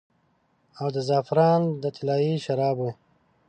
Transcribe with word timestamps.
او 0.79 0.87
د 0.95 0.97
زعفران 1.07 1.61
د 1.81 1.83
طلايي 1.97 2.35
شرابو 2.45 2.89